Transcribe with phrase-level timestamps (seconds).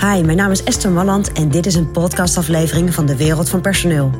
[0.00, 3.60] Hi, mijn naam is Esther Malland en dit is een podcastaflevering van de Wereld van
[3.60, 4.10] Personeel.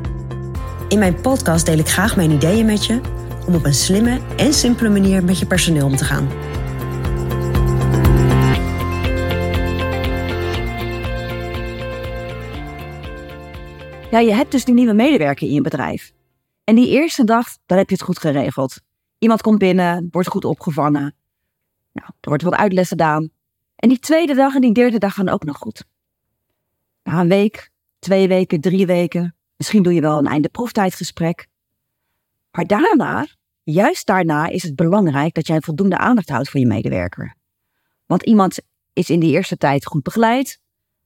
[0.88, 3.00] In mijn podcast deel ik graag mijn ideeën met je
[3.46, 6.28] om op een slimme en simpele manier met je personeel om te gaan.
[14.10, 16.12] Ja, je hebt dus die nieuwe medewerker in je bedrijf.
[16.64, 18.80] En die eerste dag, dan heb je het goed geregeld.
[19.18, 21.14] Iemand komt binnen, wordt goed opgevangen.
[21.92, 23.30] Nou, er wordt wat uitles gedaan.
[23.80, 25.84] En die tweede dag en die derde dag gaan ook nog goed.
[27.02, 31.46] Na een week, twee weken, drie weken, misschien doe je wel een einde proeftijdgesprek.
[32.50, 33.26] Maar daarna,
[33.62, 37.34] juist daarna, is het belangrijk dat jij voldoende aandacht houdt voor je medewerker.
[38.06, 38.58] Want iemand
[38.92, 40.60] is in die eerste tijd goed begeleid,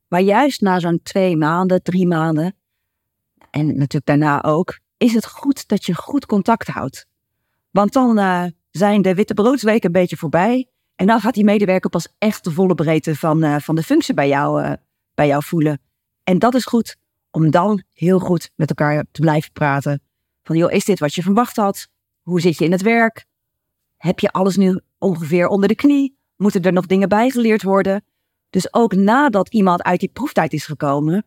[0.09, 2.55] maar juist na zo'n twee maanden, drie maanden,
[3.51, 7.07] en natuurlijk daarna ook, is het goed dat je goed contact houdt.
[7.71, 10.69] Want dan uh, zijn de witte broodsweken een beetje voorbij.
[10.95, 14.15] En dan gaat die medewerker pas echt de volle breedte van, uh, van de functie
[14.15, 14.73] bij jou, uh,
[15.15, 15.81] bij jou voelen.
[16.23, 16.97] En dat is goed
[17.31, 20.03] om dan heel goed met elkaar te blijven praten.
[20.43, 21.89] Van joh, is dit wat je verwacht had?
[22.23, 23.27] Hoe zit je in het werk?
[23.97, 26.19] Heb je alles nu ongeveer onder de knie?
[26.37, 28.05] Moeten er nog dingen bijgeleerd worden?
[28.51, 31.27] Dus ook nadat iemand uit die proeftijd is gekomen,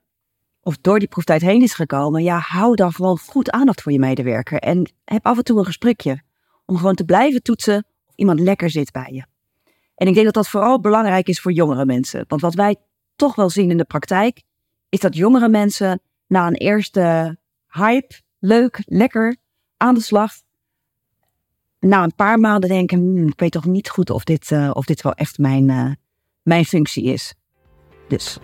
[0.67, 3.99] of door die proeftijd heen is gekomen, ja, hou dan gewoon goed aandacht voor je
[3.99, 4.59] medewerker.
[4.59, 6.21] En heb af en toe een gesprekje.
[6.65, 9.25] Om gewoon te blijven toetsen of iemand lekker zit bij je.
[9.97, 12.25] En ik denk dat dat vooral belangrijk is voor jongere mensen.
[12.27, 12.75] Want wat wij
[13.15, 14.41] toch wel zien in de praktijk,
[14.89, 19.35] is dat jongere mensen na een eerste hype, leuk, lekker,
[19.77, 20.31] aan de slag,
[21.79, 24.85] na een paar maanden denken, hm, ik weet toch niet goed of dit, uh, of
[24.85, 25.91] dit wel echt mijn, uh,
[26.41, 27.33] mijn functie is.
[28.07, 28.37] Dus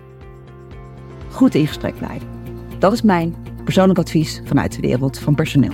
[1.32, 2.28] goed in gesprek blijven.
[2.80, 5.74] Dat is mijn persoonlijk advies vanuit de wereld van personeel.